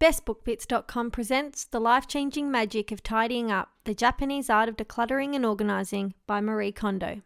BestBookBits.com 0.00 1.10
presents 1.10 1.66
The 1.66 1.78
Life 1.78 2.06
Changing 2.06 2.50
Magic 2.50 2.90
of 2.90 3.02
Tidying 3.02 3.52
Up 3.52 3.68
The 3.84 3.92
Japanese 3.92 4.48
Art 4.48 4.66
of 4.66 4.78
Decluttering 4.78 5.36
and 5.36 5.44
Organizing 5.44 6.14
by 6.26 6.40
Marie 6.40 6.72
Kondo. 6.72 7.20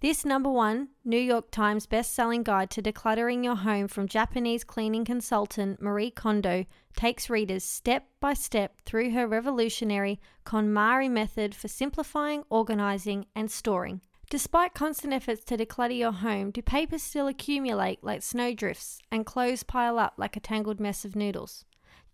This 0.00 0.24
number 0.24 0.50
one 0.50 0.88
New 1.04 1.20
York 1.20 1.52
Times 1.52 1.86
best-selling 1.86 2.42
guide 2.42 2.70
to 2.70 2.82
decluttering 2.82 3.44
your 3.44 3.54
home 3.54 3.86
from 3.86 4.08
Japanese 4.08 4.64
cleaning 4.64 5.04
consultant 5.04 5.80
Marie 5.80 6.10
Kondo 6.10 6.64
takes 6.96 7.30
readers 7.30 7.62
step 7.62 8.08
by 8.18 8.34
step 8.34 8.80
through 8.84 9.12
her 9.12 9.28
revolutionary 9.28 10.18
KonMari 10.44 11.08
method 11.08 11.54
for 11.54 11.68
simplifying, 11.68 12.42
organizing, 12.50 13.26
and 13.36 13.48
storing. 13.52 14.00
Despite 14.28 14.74
constant 14.74 15.12
efforts 15.12 15.44
to 15.44 15.56
declutter 15.56 15.96
your 15.96 16.10
home, 16.10 16.50
do 16.50 16.60
papers 16.60 17.04
still 17.04 17.28
accumulate 17.28 18.02
like 18.02 18.24
snowdrifts 18.24 18.98
and 19.12 19.24
clothes 19.24 19.62
pile 19.62 19.96
up 20.00 20.14
like 20.16 20.36
a 20.36 20.40
tangled 20.40 20.80
mess 20.80 21.04
of 21.04 21.14
noodles? 21.14 21.64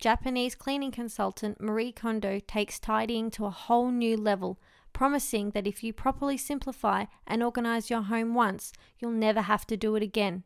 Japanese 0.01 0.55
cleaning 0.55 0.89
consultant 0.89 1.61
Marie 1.61 1.91
Kondo 1.91 2.39
takes 2.39 2.79
tidying 2.79 3.29
to 3.29 3.45
a 3.45 3.51
whole 3.51 3.91
new 3.91 4.17
level, 4.17 4.59
promising 4.93 5.51
that 5.51 5.67
if 5.67 5.83
you 5.83 5.93
properly 5.93 6.37
simplify 6.37 7.05
and 7.27 7.43
organize 7.43 7.91
your 7.91 8.01
home 8.01 8.33
once, 8.33 8.73
you'll 8.97 9.11
never 9.11 9.41
have 9.41 9.67
to 9.67 9.77
do 9.77 9.95
it 9.95 10.01
again. 10.01 10.43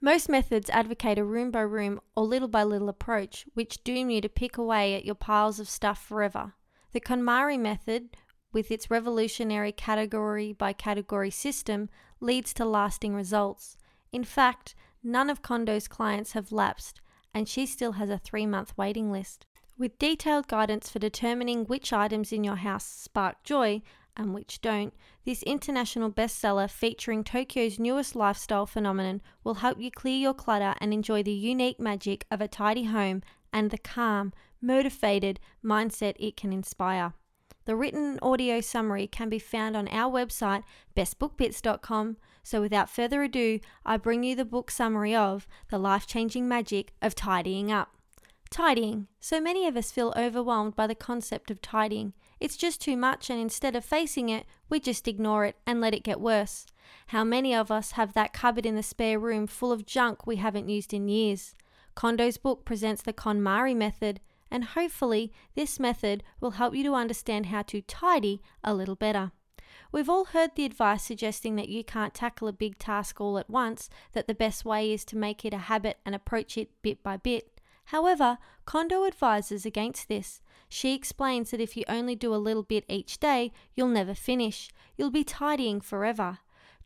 Most 0.00 0.28
methods 0.28 0.70
advocate 0.70 1.18
a 1.18 1.24
room 1.24 1.50
by 1.50 1.62
room 1.62 2.00
or 2.14 2.22
little 2.22 2.46
by 2.46 2.62
little 2.62 2.88
approach, 2.88 3.44
which 3.54 3.82
doom 3.82 4.08
you 4.08 4.20
to 4.20 4.28
pick 4.28 4.56
away 4.56 4.94
at 4.94 5.04
your 5.04 5.16
piles 5.16 5.58
of 5.58 5.68
stuff 5.68 6.00
forever. 6.00 6.52
The 6.92 7.00
KonMari 7.00 7.58
method, 7.58 8.16
with 8.52 8.70
its 8.70 8.88
revolutionary 8.88 9.72
category 9.72 10.52
by 10.52 10.72
category 10.72 11.32
system, 11.32 11.88
leads 12.20 12.54
to 12.54 12.64
lasting 12.64 13.16
results. 13.16 13.76
In 14.12 14.22
fact, 14.22 14.76
none 15.02 15.28
of 15.28 15.42
Kondo's 15.42 15.88
clients 15.88 16.32
have 16.32 16.52
lapsed, 16.52 17.00
and 17.36 17.46
she 17.46 17.66
still 17.66 17.92
has 17.92 18.08
a 18.08 18.16
three 18.16 18.46
month 18.46 18.72
waiting 18.78 19.12
list. 19.12 19.44
With 19.76 19.98
detailed 19.98 20.48
guidance 20.48 20.88
for 20.88 20.98
determining 20.98 21.66
which 21.66 21.92
items 21.92 22.32
in 22.32 22.42
your 22.42 22.56
house 22.56 22.86
spark 22.86 23.44
joy 23.44 23.82
and 24.16 24.32
which 24.32 24.62
don't, 24.62 24.94
this 25.26 25.42
international 25.42 26.10
bestseller 26.10 26.70
featuring 26.70 27.22
Tokyo's 27.22 27.78
newest 27.78 28.16
lifestyle 28.16 28.64
phenomenon 28.64 29.20
will 29.44 29.56
help 29.56 29.78
you 29.78 29.90
clear 29.90 30.16
your 30.16 30.32
clutter 30.32 30.74
and 30.78 30.94
enjoy 30.94 31.22
the 31.22 31.30
unique 31.30 31.78
magic 31.78 32.24
of 32.30 32.40
a 32.40 32.48
tidy 32.48 32.84
home 32.84 33.22
and 33.52 33.70
the 33.70 33.76
calm, 33.76 34.32
motivated 34.62 35.38
mindset 35.62 36.14
it 36.18 36.38
can 36.38 36.54
inspire. 36.54 37.12
The 37.66 37.76
written 37.76 38.18
audio 38.22 38.62
summary 38.62 39.06
can 39.06 39.28
be 39.28 39.38
found 39.38 39.76
on 39.76 39.88
our 39.88 40.10
website, 40.10 40.62
bestbookbits.com. 40.96 42.16
So 42.46 42.60
without 42.60 42.88
further 42.88 43.24
ado, 43.24 43.58
I 43.84 43.96
bring 43.96 44.22
you 44.22 44.36
the 44.36 44.44
book 44.44 44.70
summary 44.70 45.16
of 45.16 45.48
The 45.68 45.78
Life 45.78 46.06
Changing 46.06 46.46
Magic 46.46 46.92
of 47.02 47.16
Tidying 47.16 47.72
Up. 47.72 47.96
Tidying. 48.50 49.08
So 49.18 49.40
many 49.40 49.66
of 49.66 49.76
us 49.76 49.90
feel 49.90 50.14
overwhelmed 50.16 50.76
by 50.76 50.86
the 50.86 50.94
concept 50.94 51.50
of 51.50 51.60
tidying. 51.60 52.12
It's 52.38 52.56
just 52.56 52.80
too 52.80 52.96
much, 52.96 53.30
and 53.30 53.40
instead 53.40 53.74
of 53.74 53.84
facing 53.84 54.28
it, 54.28 54.46
we 54.68 54.78
just 54.78 55.08
ignore 55.08 55.44
it 55.44 55.56
and 55.66 55.80
let 55.80 55.92
it 55.92 56.04
get 56.04 56.20
worse. 56.20 56.66
How 57.08 57.24
many 57.24 57.52
of 57.52 57.72
us 57.72 57.90
have 57.92 58.12
that 58.12 58.32
cupboard 58.32 58.64
in 58.64 58.76
the 58.76 58.82
spare 58.84 59.18
room 59.18 59.48
full 59.48 59.72
of 59.72 59.84
junk 59.84 60.24
we 60.24 60.36
haven't 60.36 60.68
used 60.68 60.94
in 60.94 61.08
years? 61.08 61.56
Kondo's 61.96 62.36
book 62.36 62.64
presents 62.64 63.02
the 63.02 63.12
KonMari 63.12 63.74
method, 63.74 64.20
and 64.52 64.62
hopefully, 64.62 65.32
this 65.56 65.80
method 65.80 66.22
will 66.40 66.52
help 66.52 66.76
you 66.76 66.84
to 66.84 66.94
understand 66.94 67.46
how 67.46 67.62
to 67.62 67.82
tidy 67.82 68.40
a 68.62 68.72
little 68.72 68.94
better. 68.94 69.32
We've 69.92 70.08
all 70.08 70.26
heard 70.26 70.50
the 70.54 70.64
advice 70.64 71.02
suggesting 71.04 71.56
that 71.56 71.68
you 71.68 71.84
can't 71.84 72.14
tackle 72.14 72.48
a 72.48 72.52
big 72.52 72.78
task 72.78 73.20
all 73.20 73.38
at 73.38 73.50
once, 73.50 73.88
that 74.12 74.26
the 74.26 74.34
best 74.34 74.64
way 74.64 74.92
is 74.92 75.04
to 75.06 75.16
make 75.16 75.44
it 75.44 75.54
a 75.54 75.58
habit 75.58 75.98
and 76.04 76.14
approach 76.14 76.56
it 76.56 76.70
bit 76.82 77.02
by 77.02 77.16
bit. 77.16 77.60
However, 77.86 78.38
Kondo 78.64 79.04
advises 79.04 79.64
against 79.64 80.08
this. 80.08 80.40
She 80.68 80.94
explains 80.94 81.50
that 81.50 81.60
if 81.60 81.76
you 81.76 81.84
only 81.88 82.16
do 82.16 82.34
a 82.34 82.36
little 82.36 82.64
bit 82.64 82.84
each 82.88 83.20
day, 83.20 83.52
you'll 83.74 83.88
never 83.88 84.14
finish. 84.14 84.70
You'll 84.96 85.10
be 85.10 85.22
tidying 85.24 85.80
forever. 85.80 86.38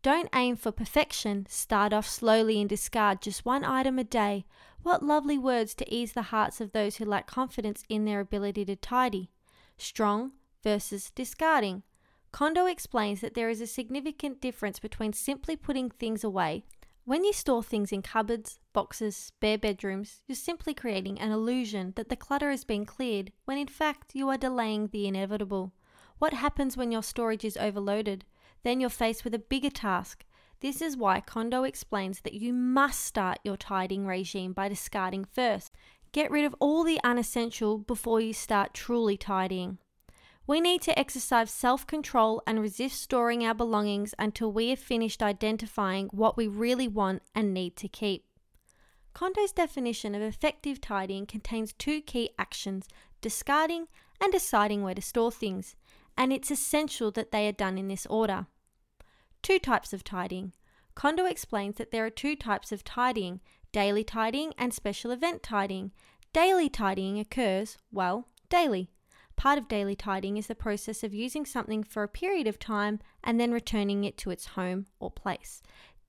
Don't 0.03 0.29
aim 0.35 0.57
for 0.57 0.73
perfection. 0.73 1.47
Start 1.49 1.93
off 1.93 2.07
slowly 2.07 2.61
and 2.61 2.69
discard 2.69 3.23
just 3.23 3.45
one 3.45 3.65
item 3.65 3.99
a 3.99 4.05
day. 4.05 4.45
What 4.83 5.03
lovely 5.03 5.39
words 5.39 5.75
to 5.77 5.95
ease 5.95 6.13
the 6.13 6.23
hearts 6.23 6.61
of 6.61 6.73
those 6.73 6.97
who 6.97 7.05
lack 7.05 7.27
confidence 7.27 7.85
in 7.89 8.05
their 8.05 8.21
ability 8.21 8.65
to 8.67 8.77
tidy. 8.77 9.31
Strong 9.77 10.33
versus 10.63 11.11
discarding. 11.11 11.83
Kondo 12.33 12.67
explains 12.67 13.21
that 13.21 13.35
there 13.35 13.51
is 13.51 13.61
a 13.61 13.67
significant 13.67 14.41
difference 14.41 14.79
between 14.79 15.13
simply 15.13 15.57
putting 15.57 15.91
things 15.91 16.25
away. 16.25 16.65
When 17.05 17.25
you 17.25 17.33
store 17.33 17.63
things 17.63 17.93
in 17.93 18.03
cupboards, 18.03 18.61
boxes, 18.73 19.17
spare 19.17 19.59
bedrooms, 19.59 20.23
you're 20.27 20.37
simply 20.37 20.75
creating 20.75 21.19
an 21.19 21.33
illusion 21.33 21.93
that 21.97 22.09
the 22.09 22.17
clutter 22.17 22.51
has 22.51 22.65
been 22.65 22.87
cleared, 22.87 23.33
when 23.47 23.59
in 23.59 23.67
fact 23.67 24.15
you 24.15 24.29
are 24.29 24.37
delaying 24.37 24.89
the 24.89 25.09
inevitable. 25.09 25.73
What 26.19 26.35
happens 26.35 26.77
when 26.77 26.93
your 26.93 27.03
storage 27.03 27.45
is 27.45 27.57
overloaded? 27.57 28.25
Then 28.63 28.81
you're 28.81 28.91
faced 28.91 29.25
with 29.25 29.35
a 29.35 29.39
bigger 29.39 29.71
task. 29.71 30.25
This 30.61 30.81
is 30.81 30.97
why 30.97 31.21
Kondo 31.21 31.65
explains 31.65 32.21
that 32.21 32.35
you 32.35 32.53
must 32.53 33.01
start 33.01 33.39
your 33.43 33.57
tidying 33.57 34.07
regime 34.07 34.53
by 34.53 34.69
discarding 34.69 35.25
first. 35.25 35.73
Get 36.13 36.31
rid 36.31 36.45
of 36.45 36.55
all 36.61 36.85
the 36.85 37.01
unessential 37.03 37.79
before 37.79 38.21
you 38.21 38.33
start 38.35 38.75
truly 38.75 39.17
tidying. 39.17 39.79
We 40.47 40.61
need 40.61 40.83
to 40.83 40.99
exercise 40.99 41.51
self 41.51 41.87
control 41.87 42.43
and 42.47 42.61
resist 42.61 43.01
storing 43.01 43.45
our 43.45 43.55
belongings 43.55 44.15
until 44.19 44.53
we 44.53 44.71
have 44.71 44.79
finished 44.79 45.23
identifying 45.23 46.09
what 46.09 46.37
we 46.37 46.49
really 46.49 46.89
want 46.89 47.23
and 47.35 47.55
need 47.55 47.77
to 47.77 47.89
keep. 47.89 48.25
Kondo's 49.15 49.53
definition 49.53 50.15
of 50.15 50.23
effective 50.23 50.81
tidying 50.81 51.27
contains 51.27 51.73
two 51.73 52.01
key 52.01 52.31
actions 52.39 52.89
discarding 53.21 53.87
and 54.21 54.33
deciding 54.33 54.83
where 54.83 54.95
to 54.95 55.03
store 55.03 55.33
things, 55.33 55.77
and 56.17 56.33
it's 56.33 56.51
essential 56.51 57.11
that 57.11 57.33
they 57.33 57.49
are 57.49 57.53
done 57.53 57.79
in 57.79 57.89
this 57.89 58.07
order. 58.07 58.47
Two 59.43 59.59
types 59.59 59.93
of 59.93 60.05
tidying. 60.05 60.53
Kondo 60.95 61.25
explains 61.25 61.77
that 61.77 61.91
there 61.91 62.05
are 62.05 62.11
two 62.11 62.37
types 62.37 62.73
of 62.73 62.85
tidying 62.85 63.41
daily 63.73 64.03
tidying 64.03 64.53
and 64.59 64.75
special 64.75 65.13
event 65.13 65.43
tidying. 65.43 65.93
Daily 66.33 66.69
tidying 66.69 67.19
occurs, 67.19 67.79
well, 67.93 68.27
daily. 68.49 68.91
Part 69.41 69.57
of 69.57 69.69
daily 69.69 69.97
tidying 69.97 70.37
is 70.37 70.49
the 70.49 70.55
process 70.55 71.03
of 71.03 71.15
using 71.15 71.47
something 71.47 71.83
for 71.83 72.03
a 72.03 72.09
period 72.09 72.47
of 72.47 72.59
time 72.59 73.01
and 73.25 73.41
then 73.41 73.53
returning 73.53 74.05
it 74.05 74.19
to 74.19 74.31
its 74.31 74.49
home 74.49 74.85
or 74.99 75.11
place. 75.11 75.63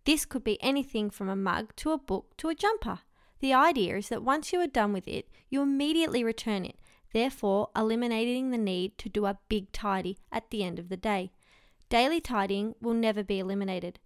This 0.04 0.26
could 0.26 0.44
be 0.44 0.62
anything 0.62 1.10
from 1.10 1.30
a 1.30 1.36
mug 1.38 1.74
to 1.78 1.94
a 1.94 1.98
book 1.98 2.36
to 2.40 2.50
a 2.50 2.56
jumper. 2.56 3.00
The 3.40 3.54
idea 3.54 3.96
is 3.96 4.10
that 4.10 4.22
once 4.22 4.52
you 4.52 4.60
are 4.60 4.68
done 4.68 4.92
with 4.92 5.08
it, 5.08 5.30
you 5.50 5.62
immediately 5.62 6.26
return 6.26 6.66
it, 6.66 6.78
therefore 7.14 7.70
eliminating 7.74 8.52
the 8.52 8.58
need 8.58 8.98
to 8.98 9.08
do 9.08 9.26
a 9.26 9.40
big 9.48 9.72
tidy 9.72 10.18
at 10.30 10.50
the 10.50 10.62
end 10.62 10.78
of 10.78 10.90
the 10.90 10.98
day. 10.98 11.32
Daily 11.88 12.20
tidying 12.20 12.76
will 12.82 12.94
never 12.94 13.24
be 13.24 13.40
eliminated. 13.40 14.02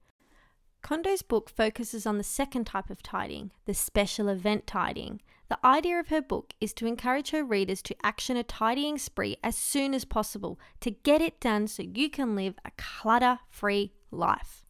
Kondo's 0.83 1.23
book 1.23 1.49
focuses 1.49 2.05
on 2.05 2.19
the 2.19 2.23
second 2.23 2.65
type 2.65 2.91
of 2.91 3.01
tidying, 3.01 3.49
the 3.65 3.73
special 3.73 4.27
event 4.29 4.67
tidying. 4.67 5.19
The 5.47 5.63
idea 5.63 5.99
of 5.99 6.07
her 6.07 6.21
book 6.21 6.53
is 6.59 6.73
to 6.73 6.87
encourage 6.87 7.29
her 7.29 7.43
readers 7.43 7.81
to 7.83 7.95
action 8.03 8.35
a 8.35 8.43
tidying 8.43 8.97
spree 8.97 9.37
as 9.43 9.55
soon 9.55 9.93
as 9.93 10.03
possible 10.03 10.59
to 10.79 10.91
get 10.91 11.21
it 11.21 11.39
done 11.39 11.67
so 11.67 11.83
you 11.83 12.09
can 12.09 12.35
live 12.35 12.55
a 12.65 12.71
clutter 12.77 13.39
free 13.49 13.93
life. 14.09 14.65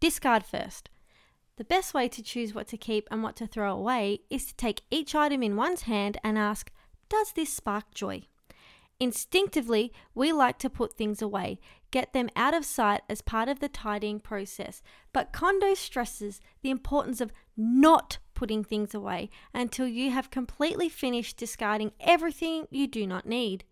Discard 0.00 0.44
first. 0.44 0.90
The 1.56 1.64
best 1.64 1.94
way 1.94 2.08
to 2.08 2.22
choose 2.22 2.54
what 2.54 2.68
to 2.68 2.76
keep 2.76 3.08
and 3.10 3.22
what 3.22 3.36
to 3.36 3.46
throw 3.46 3.72
away 3.72 4.20
is 4.28 4.44
to 4.46 4.54
take 4.56 4.82
each 4.90 5.14
item 5.14 5.42
in 5.42 5.56
one's 5.56 5.82
hand 5.82 6.18
and 6.22 6.36
ask, 6.36 6.70
Does 7.08 7.32
this 7.32 7.50
spark 7.50 7.94
joy? 7.94 8.22
Instinctively, 9.00 9.92
we 10.14 10.32
like 10.32 10.58
to 10.58 10.70
put 10.70 10.94
things 10.94 11.22
away, 11.22 11.58
get 11.90 12.12
them 12.12 12.28
out 12.36 12.54
of 12.54 12.64
sight 12.64 13.02
as 13.08 13.22
part 13.22 13.48
of 13.48 13.60
the 13.60 13.68
tidying 13.68 14.20
process. 14.20 14.82
But 15.14 15.32
Kondo 15.32 15.72
stresses 15.74 16.40
the 16.62 16.70
importance 16.70 17.22
of 17.22 17.32
not 17.56 18.18
putting 18.36 18.62
things 18.62 18.94
away 18.94 19.28
until 19.52 19.88
you 19.88 20.12
have 20.12 20.30
completely 20.30 20.88
finished 20.88 21.36
discarding 21.36 21.90
everything 21.98 22.68
you 22.70 22.86
do 22.86 23.04
not 23.04 23.26
need. 23.26 23.64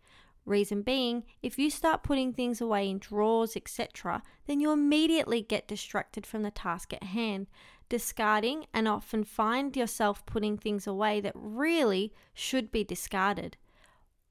Reason 0.44 0.82
being, 0.82 1.25
if 1.43 1.58
you 1.58 1.70
start 1.70 2.02
putting 2.02 2.32
things 2.32 2.61
away 2.61 2.90
in 2.90 2.99
drawers, 2.99 3.56
etc., 3.56 4.22
then 4.46 4.61
you 4.61 4.72
immediately 4.72 5.40
get 5.40 5.69
distracted 5.69 6.26
from 6.26 6.43
the 6.43 6.50
task 6.50 6.93
at 6.93 7.02
hand, 7.05 7.46
discarding, 7.88 8.66
and 8.75 8.88
often 8.88 9.22
find 9.22 9.76
yourself 9.76 10.26
putting 10.26 10.58
things 10.58 10.87
away 10.87 11.20
that 11.20 11.32
really 11.34 12.12
should 12.34 12.72
be 12.72 12.82
discarded. 12.82 13.56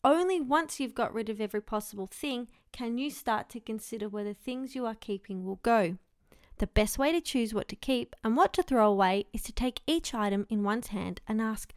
Only 0.03 0.41
once 0.41 0.79
you've 0.79 0.93
got 0.93 1.13
rid 1.13 1.29
of 1.29 1.39
every 1.39 1.61
possible 1.61 2.07
thing 2.07 2.49
can 2.73 2.97
you 2.97 3.09
start 3.09 3.49
to 3.49 3.59
consider 3.59 4.09
where 4.09 4.25
the 4.25 4.33
things 4.33 4.75
you 4.75 4.85
are 4.85 4.95
keeping 4.95 5.45
will 5.45 5.61
go. 5.63 5.97
The 6.57 6.67
best 6.67 6.97
way 6.97 7.11
to 7.11 7.21
choose 7.21 7.53
what 7.53 7.67
to 7.69 7.75
keep 7.75 8.15
and 8.23 8.37
what 8.37 8.53
to 8.53 8.63
throw 8.63 8.89
away 8.89 9.25
is 9.33 9.41
to 9.43 9.51
take 9.51 9.81
each 9.87 10.13
item 10.13 10.45
in 10.49 10.63
one's 10.63 10.87
hand 10.87 11.21
and 11.27 11.41
ask, 11.41 11.73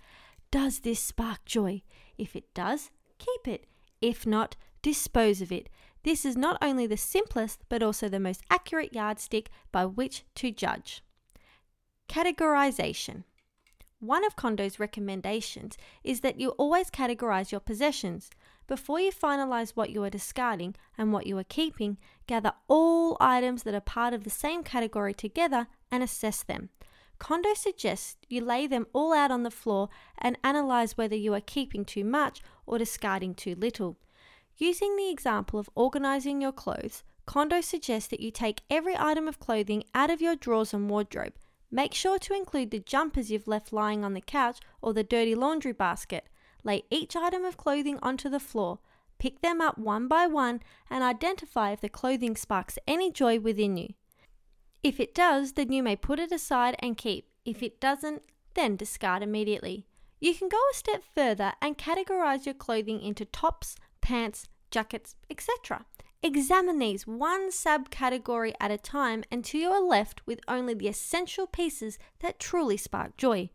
Does 0.51 0.81
this 0.81 1.01
spark 1.01 1.45
joy? 1.45 1.83
If 2.19 2.37
it 2.37 2.53
does, 2.55 2.91
keep 3.19 3.49
it. 3.49 3.67
If 4.01 4.27
not, 4.27 4.57
dispose 4.83 5.41
of 5.41 5.51
it. 5.51 5.69
This 6.03 6.25
is 6.25 6.37
not 6.37 6.59
only 6.63 6.87
the 6.87 6.97
simplest 6.97 7.65
but 7.69 7.83
also 7.83 8.09
the 8.09 8.21
most 8.21 8.43
accurate 8.51 8.93
yardstick 8.93 9.51
by 9.73 9.87
which 9.87 10.25
to 10.37 10.53
judge. 10.53 11.03
Categorization. 12.09 13.25
One 13.99 14.25
of 14.25 14.37
Kondo's 14.37 14.79
recommendations 14.79 15.77
is 16.05 16.21
that 16.21 16.39
you 16.39 16.51
always 16.51 16.91
categorize 16.91 17.51
your 17.51 17.61
possessions. 17.61 18.31
Before 18.67 18.99
you 18.99 19.13
finalize 19.13 19.71
what 19.71 19.91
you 19.91 20.03
are 20.03 20.11
discarding 20.11 20.75
and 20.99 21.13
what 21.13 21.27
you 21.27 21.39
are 21.39 21.45
keeping, 21.45 21.99
gather 22.27 22.53
all 22.67 23.17
items 23.21 23.63
that 23.63 23.75
are 23.75 23.81
part 23.81 24.13
of 24.13 24.25
the 24.25 24.31
same 24.31 24.65
category 24.65 25.15
together 25.15 25.69
and 25.91 26.03
assess 26.03 26.43
them. 26.43 26.71
Kondo 27.19 27.55
suggests 27.55 28.17
you 28.29 28.41
lay 28.41 28.67
them 28.67 28.87
all 28.93 29.15
out 29.15 29.31
on 29.31 29.43
the 29.43 29.51
floor 29.51 29.89
and 30.19 30.37
analyze 30.43 30.97
whether 30.97 31.17
you 31.17 31.33
are 31.33 31.41
keeping 31.41 31.85
too 31.85 32.05
much 32.05 32.43
or 32.67 32.79
discarding 32.79 33.35
too 33.35 33.55
little. 33.55 33.97
Using 34.59 34.97
the 34.97 35.11
example 35.11 35.61
of 35.61 35.71
organizing 35.75 36.41
your 36.41 36.53
clothes, 36.53 37.05
Kondo 37.25 37.61
suggests 37.61 38.09
that 38.09 38.21
you 38.21 38.31
take 38.31 38.63
every 38.69 38.97
item 38.97 39.29
of 39.29 39.39
clothing 39.39 39.85
out 39.95 40.11
of 40.11 40.21
your 40.21 40.37
drawers 40.37 40.75
and 40.75 40.91
wardrobe. 40.91 41.35
Make 41.71 41.95
sure 41.95 42.19
to 42.19 42.35
include 42.35 42.71
the 42.71 42.79
jumpers 42.79 43.31
you've 43.31 43.49
left 43.49 43.73
lying 43.73 44.05
on 44.05 44.15
the 44.15 44.21
couch 44.21 44.59
or 44.81 44.93
the 44.93 45.05
dirty 45.05 45.35
laundry 45.35 45.73
basket. 45.73 46.29
Lay 46.67 46.83
each 46.91 47.15
item 47.15 47.45
of 47.45 47.57
clothing 47.57 47.97
onto 48.03 48.29
the 48.29 48.41
floor. 48.41 48.81
Pick 49.19 49.41
them 49.41 49.61
up 49.61 49.79
one 49.79 50.09
by 50.09 50.27
one 50.27 50.61
and 50.91 51.05
identify 51.05 51.71
if 51.71 51.81
the 51.81 51.89
clothing 51.89 52.35
sparks 52.35 52.77
any 52.89 53.13
joy 53.13 53.39
within 53.39 53.77
you. 53.77 53.91
If 54.83 54.99
it 54.99 55.15
does, 55.15 55.53
then 55.53 55.71
you 55.71 55.81
may 55.81 55.95
put 55.95 56.19
it 56.19 56.33
aside 56.33 56.75
and 56.81 56.97
keep. 56.97 57.29
If 57.45 57.63
it 57.63 57.81
doesn't, 57.81 58.23
then 58.55 58.75
discard 58.75 59.23
immediately. 59.23 59.87
You 60.19 60.35
can 60.35 60.49
go 60.49 60.57
a 60.57 60.75
step 60.75 61.05
further 61.15 61.53
and 61.63 61.79
categorize 61.79 62.47
your 62.47 62.55
clothing 62.55 63.01
into 63.01 63.25
tops, 63.25 63.77
pants, 64.01 64.49
jackets, 64.73 65.15
etc. 65.31 65.87
Examine 66.21 66.81
these 66.81 67.07
one 67.07 67.53
subcategory 67.53 68.55
at 68.59 68.73
a 68.73 68.79
time 68.79 69.23
until 69.31 69.61
you 69.61 69.71
are 69.71 69.81
left 69.81 70.27
with 70.27 70.41
only 70.49 70.75
the 70.75 70.89
essential 70.89 71.47
pieces 71.47 71.97
that 72.19 72.41
truly 72.41 72.77
spark 72.77 73.17
joy. 73.17 73.51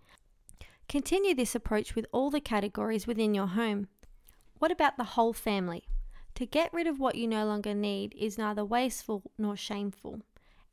Continue 0.91 1.33
this 1.33 1.55
approach 1.55 1.95
with 1.95 2.05
all 2.11 2.29
the 2.29 2.41
categories 2.41 3.07
within 3.07 3.33
your 3.33 3.47
home. 3.47 3.87
What 4.59 4.73
about 4.73 4.97
the 4.97 5.15
whole 5.15 5.31
family? 5.31 5.85
To 6.35 6.45
get 6.45 6.73
rid 6.73 6.85
of 6.85 6.99
what 6.99 7.15
you 7.15 7.29
no 7.29 7.45
longer 7.45 7.73
need 7.73 8.13
is 8.19 8.37
neither 8.37 8.65
wasteful 8.65 9.23
nor 9.37 9.55
shameful. 9.55 10.19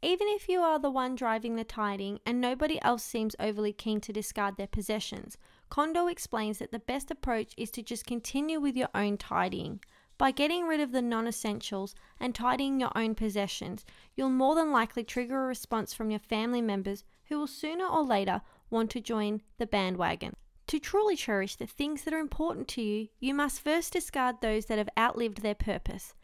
Even 0.02 0.26
if 0.26 0.48
you 0.48 0.58
are 0.58 0.80
the 0.80 0.90
one 0.90 1.14
driving 1.14 1.54
the 1.54 1.62
tidying 1.62 2.18
and 2.26 2.40
nobody 2.40 2.82
else 2.82 3.04
seems 3.04 3.36
overly 3.38 3.72
keen 3.72 4.00
to 4.00 4.12
discard 4.12 4.56
their 4.56 4.66
possessions, 4.66 5.38
Kondo 5.70 6.08
explains 6.08 6.58
that 6.58 6.72
the 6.72 6.80
best 6.80 7.12
approach 7.12 7.54
is 7.56 7.70
to 7.70 7.82
just 7.84 8.04
continue 8.04 8.58
with 8.58 8.76
your 8.76 8.90
own 8.96 9.18
tidying. 9.18 9.78
By 10.18 10.32
getting 10.32 10.66
rid 10.66 10.80
of 10.80 10.90
the 10.90 11.00
non 11.00 11.28
essentials 11.28 11.94
and 12.18 12.34
tidying 12.34 12.80
your 12.80 12.90
own 12.96 13.14
possessions, 13.14 13.86
you'll 14.16 14.30
more 14.30 14.56
than 14.56 14.72
likely 14.72 15.04
trigger 15.04 15.44
a 15.44 15.46
response 15.46 15.94
from 15.94 16.10
your 16.10 16.18
family 16.18 16.60
members 16.60 17.04
who 17.26 17.38
will 17.38 17.46
sooner 17.46 17.86
or 17.86 18.02
later 18.02 18.42
want 18.70 18.90
to 18.90 19.00
join 19.00 19.42
the 19.58 19.66
bandwagon. 19.66 20.34
To 20.68 20.78
truly 20.78 21.16
cherish 21.16 21.56
the 21.56 21.66
things 21.66 22.02
that 22.02 22.12
are 22.12 22.18
important 22.18 22.68
to 22.68 22.82
you, 22.82 23.08
you 23.18 23.32
must 23.32 23.64
first 23.64 23.94
discard 23.94 24.40
those 24.40 24.66
that 24.66 24.78
have 24.78 24.90
outlived 24.98 25.42
their 25.42 25.54
purpose. 25.54 26.14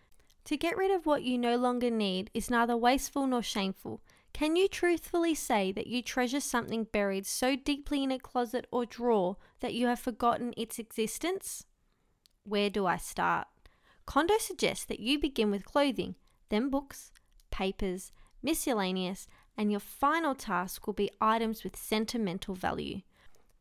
To 0.45 0.59
get 0.59 0.77
rid 0.77 0.91
of 0.91 1.07
what 1.07 1.23
you 1.23 1.39
no 1.39 1.57
longer 1.57 1.91
need 1.91 2.31
is 2.35 2.51
neither 2.51 2.77
wasteful 2.77 3.27
nor 3.27 3.43
shameful. 3.43 4.03
Can 4.35 4.57
you 4.57 4.69
truthfully 4.69 5.35
say 5.35 5.73
that 5.73 5.87
you 5.87 6.03
treasure 6.03 6.41
something 6.41 6.85
buried 6.85 7.25
so 7.25 7.57
deeply 7.57 8.03
in 8.03 8.11
a 8.11 8.19
closet 8.19 8.67
or 8.71 8.85
drawer 8.85 9.37
that 9.61 9.73
you 9.73 9.87
have 9.87 10.01
forgotten 10.01 10.53
its 10.57 10.79
existence? 10.79 11.65
Where 12.43 12.69
do 12.69 12.85
I 12.85 12.99
start? 12.99 13.47
Kondo 14.05 14.37
suggests 14.39 14.85
that 14.87 15.01
you 15.01 15.19
begin 15.19 15.51
with 15.51 15.65
clothing, 15.65 16.17
then 16.51 16.69
books, 16.69 17.11
papers, 17.51 18.13
miscellaneous, 18.43 19.27
and 19.57 19.71
your 19.71 19.81
final 19.81 20.35
task 20.35 20.87
will 20.87 20.95
be 20.95 21.11
items 21.21 21.65
with 21.65 21.77
sentimental 21.77 22.55
value. 22.55 23.01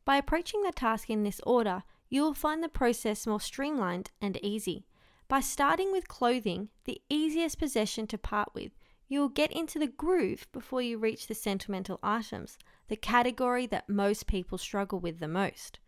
By 0.05 0.17
approaching 0.17 0.63
the 0.63 0.71
task 0.71 1.09
in 1.09 1.23
this 1.23 1.39
order, 1.45 1.83
you 2.09 2.21
will 2.21 2.33
find 2.33 2.63
the 2.63 2.69
process 2.69 3.25
more 3.25 3.39
streamlined 3.39 4.11
and 4.21 4.37
easy. 4.43 4.85
By 5.27 5.39
starting 5.39 5.91
with 5.91 6.07
clothing, 6.07 6.69
the 6.85 7.01
easiest 7.09 7.57
possession 7.57 8.07
to 8.07 8.17
part 8.17 8.53
with, 8.53 8.71
you 9.07 9.19
will 9.19 9.29
get 9.29 9.51
into 9.51 9.79
the 9.79 9.87
groove 9.87 10.47
before 10.51 10.81
you 10.81 10.97
reach 10.97 11.27
the 11.27 11.35
sentimental 11.35 11.99
items, 12.03 12.57
the 12.87 12.95
category 12.95 13.65
that 13.67 13.89
most 13.89 14.27
people 14.27 14.57
struggle 14.57 14.99
with 14.99 15.19
the 15.19 15.27
most. 15.27 15.79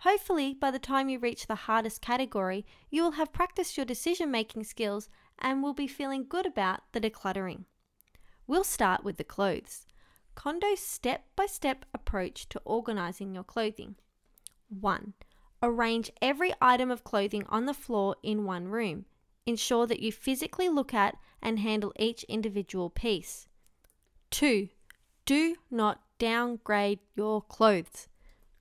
Hopefully, 0.00 0.54
by 0.54 0.70
the 0.70 0.78
time 0.78 1.08
you 1.08 1.18
reach 1.18 1.46
the 1.46 1.54
hardest 1.54 2.02
category, 2.02 2.66
you 2.90 3.02
will 3.02 3.12
have 3.12 3.32
practiced 3.32 3.76
your 3.76 3.86
decision 3.86 4.30
making 4.30 4.64
skills 4.64 5.08
and 5.38 5.62
will 5.62 5.74
be 5.74 5.86
feeling 5.86 6.26
good 6.28 6.46
about 6.46 6.80
the 6.92 7.00
decluttering. 7.00 7.64
We'll 8.46 8.64
start 8.64 9.02
with 9.02 9.16
the 9.16 9.24
clothes. 9.24 9.86
Kondo's 10.36 10.80
step 10.80 11.24
by 11.34 11.46
step 11.46 11.84
approach 11.92 12.48
to 12.50 12.60
organizing 12.64 13.34
your 13.34 13.42
clothing. 13.42 13.96
1. 14.68 15.14
Arrange 15.62 16.12
every 16.22 16.52
item 16.60 16.90
of 16.90 17.02
clothing 17.02 17.44
on 17.48 17.66
the 17.66 17.74
floor 17.74 18.14
in 18.22 18.44
one 18.44 18.68
room. 18.68 19.06
Ensure 19.46 19.86
that 19.86 20.00
you 20.00 20.12
physically 20.12 20.68
look 20.68 20.92
at 20.94 21.16
and 21.42 21.58
handle 21.58 21.92
each 21.98 22.24
individual 22.24 22.90
piece. 22.90 23.48
2. 24.30 24.68
Do 25.24 25.56
not 25.70 26.02
downgrade 26.18 27.00
your 27.14 27.42
clothes. 27.42 28.08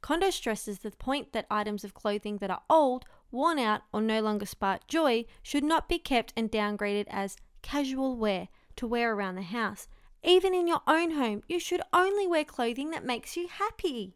Kondo 0.01 0.29
stresses 0.29 0.79
the 0.79 0.91
point 0.91 1.33
that 1.33 1.47
items 1.49 1.83
of 1.83 1.93
clothing 1.93 2.37
that 2.37 2.51
are 2.51 2.61
old, 2.69 3.05
worn 3.31 3.59
out, 3.59 3.81
or 3.91 4.01
no 4.01 4.21
longer 4.21 4.45
spark 4.45 4.87
joy 4.87 5.25
should 5.43 5.63
not 5.63 5.89
be 5.89 5.99
kept 5.99 6.33
and 6.37 6.51
downgraded 6.51 7.05
as 7.09 7.37
casual 7.61 8.15
wear 8.15 8.47
to 8.77 8.87
wear 8.87 9.13
around 9.13 9.35
the 9.35 9.41
house. 9.41 9.87
Even 10.23 10.53
in 10.53 10.67
your 10.67 10.81
own 10.87 11.11
home, 11.11 11.43
you 11.47 11.59
should 11.59 11.81
only 11.93 12.25
wear 12.25 12.43
clothing 12.43 12.91
that 12.91 13.05
makes 13.05 13.37
you 13.37 13.47
happy. 13.47 14.15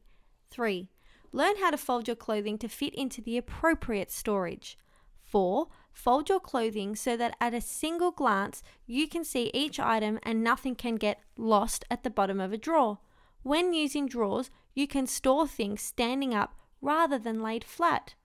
3. 0.50 0.90
Learn 1.32 1.58
how 1.58 1.70
to 1.70 1.78
fold 1.78 2.08
your 2.08 2.16
clothing 2.16 2.58
to 2.58 2.68
fit 2.68 2.96
into 2.96 3.22
the 3.22 3.38
appropriate 3.38 4.12
storage. 4.12 4.78
4. 5.24 5.68
Fold 5.92 6.30
your 6.30 6.40
clothing 6.40 6.96
so 6.96 7.16
that 7.16 7.36
at 7.40 7.54
a 7.54 7.62
single 7.62 8.10
glance 8.10 8.64
you 8.88 9.08
can 9.08 9.24
see 9.24 9.52
each 9.54 9.80
item 9.80 10.18
and 10.24 10.44
nothing 10.44 10.74
can 10.74 10.96
get 10.96 11.22
lost 11.38 11.86
at 11.92 12.04
the 12.04 12.10
bottom 12.10 12.40
of 12.40 12.52
a 12.52 12.58
drawer. 12.58 13.00
When 13.44 13.74
using 13.74 14.08
drawers, 14.08 14.50
you 14.74 14.88
can 14.88 15.06
store 15.06 15.48
things 15.48 15.82
standing 15.82 16.34
up 16.34 16.56
rather 16.82 17.20
than 17.20 17.44
laid 17.44 17.64
flat. 17.64 18.16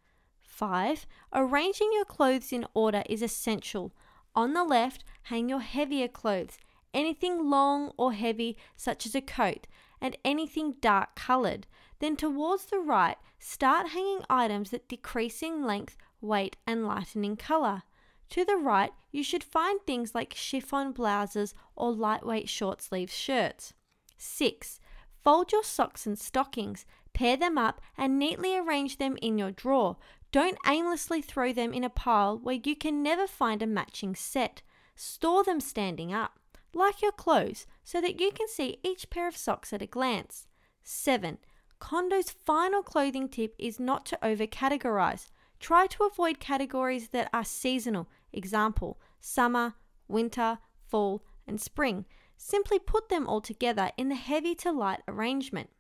5. 0.41 1.07
Arranging 1.33 1.91
your 1.93 2.05
clothes 2.05 2.53
in 2.53 2.65
order 2.75 3.03
is 3.09 3.23
essential. 3.23 3.93
On 4.35 4.53
the 4.53 4.65
left, 4.65 5.05
hang 5.25 5.49
your 5.49 5.61
heavier 5.61 6.09
clothes, 6.09 6.59
anything 6.93 7.49
long 7.49 7.93
or 7.97 8.13
heavy, 8.13 8.57
such 8.77 9.07
as 9.07 9.15
a 9.15 9.21
coat, 9.21 9.67
and 10.01 10.17
anything 10.25 10.75
dark 10.81 11.15
coloured. 11.15 11.67
Then 12.01 12.17
towards 12.17 12.67
the 12.67 12.79
right, 12.79 13.17
start 13.39 13.89
hanging 13.89 14.23
items 14.29 14.71
that 14.71 14.89
decrease 14.89 15.43
in 15.43 15.65
length, 15.65 15.97
weight, 16.21 16.57
and 16.67 16.87
lighten 16.87 17.25
in 17.25 17.37
colour. 17.37 17.83
To 18.31 18.45
the 18.45 18.57
right, 18.57 18.93
you 19.13 19.23
should 19.23 19.45
find 19.45 19.81
things 19.81 20.15
like 20.15 20.35
chiffon 20.35 20.93
blouses 20.93 21.55
or 21.77 21.93
lightweight 21.93 22.49
short 22.49 22.83
sleeve 22.83 23.11
shirts. 23.11 23.73
6. 24.17 24.81
Fold 25.23 25.53
your 25.53 25.63
socks 25.63 26.07
and 26.07 26.19
stockings, 26.19 26.85
pair 27.13 27.37
them 27.37 27.57
up, 27.57 27.81
and 27.97 28.19
neatly 28.19 28.57
arrange 28.57 28.99
them 28.99 29.17
in 29.23 29.39
your 29.39 29.53
drawer. 29.53 29.97
Don't 30.35 30.59
aimlessly 30.67 31.23
throw 31.23 31.53
them 31.53 31.73
in 31.73 31.85
a 31.85 31.89
pile 31.89 32.37
where 32.37 32.59
you 32.61 32.75
can 32.75 33.05
never 33.05 33.25
find 33.25 33.63
a 33.63 33.69
matching 33.69 34.17
set. 34.17 34.63
Store 34.97 35.45
them 35.45 35.61
standing 35.61 36.13
up, 36.13 36.41
like 36.73 37.01
your 37.01 37.13
clothes, 37.13 37.69
so 37.85 38.01
that 38.01 38.19
you 38.19 38.33
can 38.33 38.49
see 38.49 38.81
each 38.83 39.11
pair 39.11 39.29
of 39.29 39.37
socks 39.37 39.73
at 39.73 39.81
a 39.81 39.87
glance. 39.87 40.49
7. 40.83 41.39
Kondo's 41.79 42.31
final 42.33 42.83
clothing 42.83 43.29
tip 43.29 43.55
is 43.61 43.79
not 43.79 44.05
to 44.07 44.27
over 44.27 44.45
categorize. 44.45 45.31
Try 45.61 45.87
to 45.87 46.03
avoid 46.03 46.41
categories 46.41 47.11
that 47.11 47.31
are 47.33 47.45
seasonal, 47.45 48.09
example, 48.33 48.99
summer, 49.21 49.75
winter, 50.09 50.59
fall, 50.89 51.23
and 51.47 51.61
spring. 51.61 52.07
Simply 52.37 52.81
put 52.81 53.09
them 53.09 53.29
all 53.29 53.41
together 53.41 53.93
in 53.97 54.09
the 54.09 54.17
heavy 54.17 54.57
to 54.57 54.73
light 54.73 55.03
arrangement. 55.07 55.71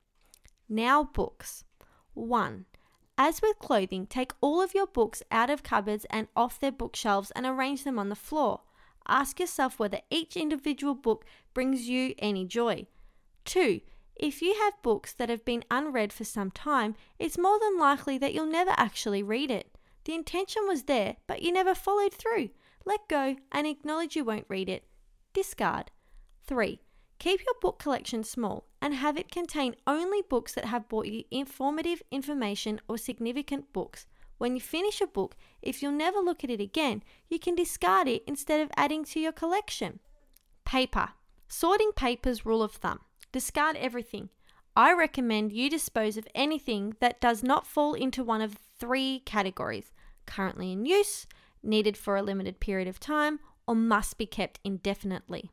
Now, 0.68 1.02
books. 1.02 1.64
1. 2.12 2.66
As 3.16 3.40
with 3.40 3.58
clothing, 3.58 4.06
take 4.06 4.32
all 4.40 4.60
of 4.60 4.74
your 4.74 4.86
books 4.86 5.22
out 5.30 5.48
of 5.48 5.62
cupboards 5.62 6.04
and 6.10 6.26
off 6.34 6.58
their 6.58 6.72
bookshelves 6.72 7.30
and 7.32 7.46
arrange 7.46 7.84
them 7.84 7.98
on 7.98 8.08
the 8.08 8.16
floor. 8.16 8.62
Ask 9.06 9.38
yourself 9.38 9.78
whether 9.78 10.00
each 10.10 10.36
individual 10.36 10.94
book 10.94 11.24
brings 11.52 11.88
you 11.88 12.14
any 12.18 12.44
joy. 12.44 12.86
2. 13.44 13.80
If 14.16 14.42
you 14.42 14.54
have 14.54 14.82
books 14.82 15.12
that 15.12 15.28
have 15.28 15.44
been 15.44 15.64
unread 15.70 16.12
for 16.12 16.24
some 16.24 16.50
time, 16.50 16.94
it's 17.18 17.38
more 17.38 17.58
than 17.58 17.78
likely 17.78 18.18
that 18.18 18.32
you'll 18.32 18.46
never 18.46 18.72
actually 18.76 19.22
read 19.22 19.50
it. 19.50 19.76
The 20.04 20.14
intention 20.14 20.66
was 20.66 20.84
there, 20.84 21.16
but 21.26 21.42
you 21.42 21.52
never 21.52 21.74
followed 21.74 22.14
through. 22.14 22.50
Let 22.84 23.08
go 23.08 23.36
and 23.52 23.66
acknowledge 23.66 24.16
you 24.16 24.24
won't 24.24 24.46
read 24.48 24.68
it. 24.68 24.84
Discard. 25.32 25.90
3. 26.46 26.80
Keep 27.18 27.40
your 27.40 27.54
book 27.60 27.78
collection 27.78 28.24
small 28.24 28.66
and 28.82 28.94
have 28.94 29.16
it 29.16 29.30
contain 29.30 29.76
only 29.86 30.22
books 30.22 30.52
that 30.52 30.66
have 30.66 30.88
brought 30.88 31.06
you 31.06 31.24
informative 31.30 32.02
information 32.10 32.80
or 32.88 32.98
significant 32.98 33.72
books. 33.72 34.06
When 34.38 34.54
you 34.54 34.60
finish 34.60 35.00
a 35.00 35.06
book, 35.06 35.36
if 35.62 35.82
you'll 35.82 35.92
never 35.92 36.18
look 36.18 36.44
at 36.44 36.50
it 36.50 36.60
again, 36.60 37.02
you 37.28 37.38
can 37.38 37.54
discard 37.54 38.08
it 38.08 38.24
instead 38.26 38.60
of 38.60 38.70
adding 38.76 39.04
to 39.04 39.20
your 39.20 39.32
collection. 39.32 40.00
Paper. 40.64 41.10
Sorting 41.48 41.92
papers 41.92 42.44
rule 42.44 42.62
of 42.62 42.72
thumb. 42.72 43.00
Discard 43.32 43.76
everything. 43.76 44.28
I 44.76 44.92
recommend 44.92 45.52
you 45.52 45.70
dispose 45.70 46.16
of 46.16 46.26
anything 46.34 46.96
that 47.00 47.20
does 47.20 47.42
not 47.42 47.66
fall 47.66 47.94
into 47.94 48.24
one 48.24 48.40
of 48.40 48.58
three 48.78 49.20
categories 49.24 49.92
currently 50.26 50.72
in 50.72 50.84
use, 50.84 51.26
needed 51.62 51.96
for 51.96 52.16
a 52.16 52.22
limited 52.22 52.60
period 52.60 52.88
of 52.88 52.98
time, 52.98 53.38
or 53.66 53.74
must 53.74 54.18
be 54.18 54.26
kept 54.26 54.58
indefinitely. 54.64 55.50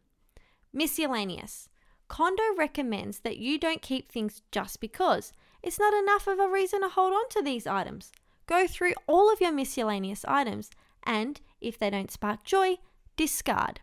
Miscellaneous. 0.74 1.70
Kondo 2.08 2.44
recommends 2.58 3.20
that 3.20 3.38
you 3.38 3.58
don't 3.58 3.82
keep 3.82 4.12
things 4.12 4.42
just 4.51 4.80
because. 4.80 5.34
It's 5.63 5.80
not 5.80 5.94
enough 5.94 6.28
of 6.28 6.40
a 6.40 6.50
reason 6.50 6.82
to 6.82 6.90
hold 6.90 7.13
on 7.13 7.30
to 7.30 7.42
these 7.42 7.68
items. 7.68 8.12
Go 8.48 8.68
through 8.68 8.94
all 9.08 9.32
of 9.32 9.40
your 9.40 9.51
miscellaneous 9.51 10.25
items 10.28 10.72
and, 11.04 11.40
if 11.62 11.78
they 11.78 11.90
don't 11.90 12.12
spark 12.12 12.44
joy, 12.44 12.78
discard. 13.16 13.80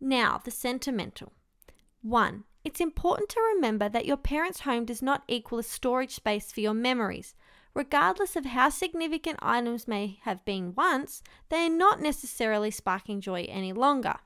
Now, 0.00 0.40
the 0.44 0.50
sentimental. 0.50 1.32
1. 2.02 2.44
It's 2.64 2.80
important 2.80 3.28
to 3.30 3.52
remember 3.54 3.88
that 3.88 4.06
your 4.06 4.16
parents' 4.16 4.60
home 4.60 4.84
does 4.84 5.02
not 5.02 5.22
equal 5.28 5.58
a 5.58 5.62
storage 5.62 6.14
space 6.14 6.50
for 6.50 6.60
your 6.60 6.74
memories. 6.74 7.34
Regardless 7.74 8.36
of 8.36 8.46
how 8.46 8.70
significant 8.70 9.38
items 9.42 9.86
may 9.86 10.18
have 10.22 10.44
been 10.44 10.74
once, 10.74 11.22
they 11.48 11.66
are 11.66 11.70
not 11.70 12.00
necessarily 12.00 12.70
sparking 12.70 13.20
joy 13.20 13.46
any 13.48 13.72
longer. 13.72 14.16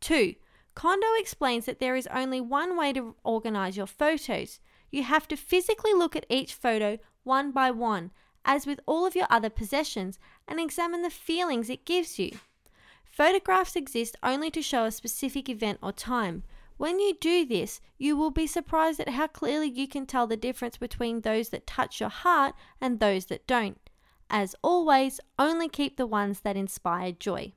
2. 0.00 0.34
Kondo 0.74 1.06
explains 1.18 1.66
that 1.66 1.78
there 1.78 1.96
is 1.96 2.08
only 2.08 2.40
one 2.40 2.76
way 2.76 2.92
to 2.92 3.16
organize 3.24 3.76
your 3.76 3.86
photos. 3.86 4.60
You 4.90 5.02
have 5.02 5.28
to 5.28 5.36
physically 5.36 5.92
look 5.92 6.16
at 6.16 6.26
each 6.28 6.54
photo 6.54 6.98
one 7.22 7.52
by 7.52 7.70
one, 7.70 8.10
as 8.44 8.66
with 8.66 8.80
all 8.86 9.06
of 9.06 9.14
your 9.14 9.26
other 9.30 9.50
possessions, 9.50 10.18
and 10.48 10.58
examine 10.58 11.02
the 11.02 11.10
feelings 11.10 11.68
it 11.68 11.84
gives 11.84 12.18
you. 12.18 12.38
Photographs 13.04 13.76
exist 13.76 14.16
only 14.22 14.50
to 14.50 14.62
show 14.62 14.84
a 14.84 14.90
specific 14.90 15.48
event 15.48 15.78
or 15.82 15.92
time. 15.92 16.44
When 16.76 16.98
you 16.98 17.14
do 17.20 17.44
this, 17.44 17.80
you 17.98 18.16
will 18.16 18.30
be 18.30 18.46
surprised 18.46 19.00
at 19.00 19.10
how 19.10 19.26
clearly 19.26 19.68
you 19.68 19.86
can 19.86 20.06
tell 20.06 20.26
the 20.26 20.36
difference 20.36 20.78
between 20.78 21.20
those 21.20 21.50
that 21.50 21.66
touch 21.66 22.00
your 22.00 22.08
heart 22.08 22.54
and 22.80 22.98
those 22.98 23.26
that 23.26 23.46
don't. 23.46 23.78
As 24.30 24.54
always, 24.62 25.20
only 25.38 25.68
keep 25.68 25.96
the 25.96 26.06
ones 26.06 26.40
that 26.40 26.56
inspire 26.56 27.12
joy. 27.12 27.52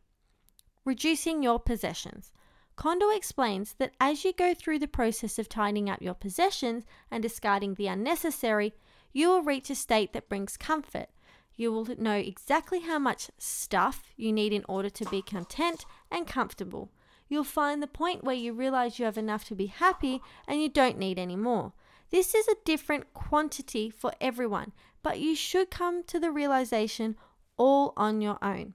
Reducing 0.84 1.42
your 1.42 1.60
possessions. 1.60 2.32
Kondo 2.76 3.10
explains 3.10 3.74
that 3.76 3.94
as 4.00 4.26
you 4.26 4.34
go 4.34 4.54
through 4.54 4.80
the 4.80 4.88
process 4.88 5.38
of 5.38 5.48
tidying 5.48 5.90
up 5.90 6.02
your 6.02 6.16
possessions 6.16 6.86
and 7.12 7.22
discarding 7.22 7.76
the 7.76 7.88
unnecessary, 7.88 8.74
you 9.12 9.30
will 9.30 9.44
reach 9.44 9.70
a 9.70 9.76
state 9.76 10.14
that 10.14 10.28
brings 10.28 10.58
comfort. 10.58 11.08
You 11.56 11.72
will 11.72 11.88
know 11.98 12.16
exactly 12.16 12.80
how 12.80 12.98
much 12.98 13.30
stuff 13.38 14.12
you 14.18 14.34
need 14.34 14.54
in 14.54 14.66
order 14.68 14.90
to 14.90 15.06
be 15.06 15.22
content 15.22 15.86
and 16.10 16.26
comfortable. 16.26 16.90
You'll 17.30 17.44
find 17.44 17.82
the 17.82 17.88
point 17.88 18.24
where 18.24 18.36
you 18.36 18.54
realize 18.54 18.98
you 18.98 19.06
have 19.06 19.18
enough 19.18 19.46
to 19.46 19.56
be 19.56 19.68
happy 19.68 20.22
and 20.48 20.62
you 20.62 20.70
don't 20.70 20.98
need 20.98 21.20
any 21.20 21.36
more. 21.36 21.74
This 22.10 22.34
is 22.34 22.48
a 22.48 22.58
different 22.66 23.14
quantity 23.14 23.90
for 23.90 24.14
everyone, 24.20 24.72
but 25.04 25.20
you 25.20 25.36
should 25.36 25.70
come 25.70 26.04
to 26.06 26.20
the 26.20 26.32
realization 26.32 27.18
all 27.58 27.94
on 27.96 28.22
your 28.22 28.38
own. 28.42 28.74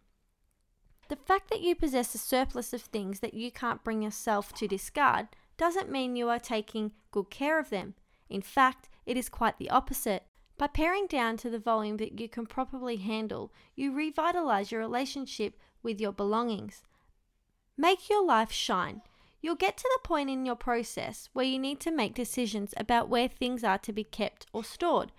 The 1.08 1.16
fact 1.16 1.48
that 1.50 1.62
you 1.62 1.74
possess 1.74 2.14
a 2.14 2.18
surplus 2.18 2.72
of 2.72 2.82
things 2.82 3.20
that 3.20 3.34
you 3.34 3.50
can't 3.50 3.82
bring 3.82 4.02
yourself 4.02 4.52
to 4.54 4.68
discard 4.68 5.28
doesn't 5.56 5.90
mean 5.90 6.16
you 6.16 6.28
are 6.28 6.38
taking 6.38 6.92
good 7.10 7.30
care 7.30 7.58
of 7.58 7.70
them. 7.70 7.94
In 8.28 8.42
fact, 8.42 8.88
it 9.06 9.16
is 9.16 9.28
quite 9.28 9.58
the 9.58 9.70
opposite. 9.70 10.24
By 10.58 10.66
paring 10.66 11.06
down 11.06 11.36
to 11.38 11.50
the 11.50 11.58
volume 11.58 11.96
that 11.96 12.20
you 12.20 12.28
can 12.28 12.44
properly 12.44 12.96
handle, 12.96 13.52
you 13.74 13.92
revitalize 13.92 14.70
your 14.70 14.80
relationship 14.80 15.56
with 15.82 16.00
your 16.00 16.12
belongings. 16.12 16.82
Make 17.76 18.10
your 18.10 18.24
life 18.24 18.52
shine. 18.52 19.02
You'll 19.40 19.54
get 19.54 19.76
to 19.76 19.88
the 19.94 20.06
point 20.06 20.30
in 20.30 20.44
your 20.44 20.56
process 20.56 21.28
where 21.32 21.44
you 21.44 21.58
need 21.58 21.80
to 21.80 21.92
make 21.92 22.14
decisions 22.14 22.74
about 22.76 23.08
where 23.08 23.28
things 23.28 23.62
are 23.62 23.78
to 23.78 23.92
be 23.92 24.04
kept 24.04 24.46
or 24.52 24.64
stored. 24.64 25.12